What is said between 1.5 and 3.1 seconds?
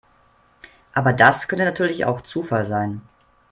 natürlich auch Zufall sein.